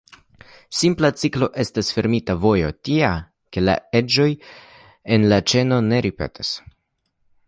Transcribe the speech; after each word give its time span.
Simpla 0.75 1.09
ciklo 1.23 1.49
estas 1.63 1.91
fermita 1.97 2.35
vojo 2.45 2.71
tia, 2.89 3.11
ke 3.55 3.63
la 3.67 3.75
eĝoj 3.99 4.29
en 5.17 5.29
la 5.35 5.39
ĉeno 5.53 5.79
ne 5.93 6.01
ripetas. 6.07 6.55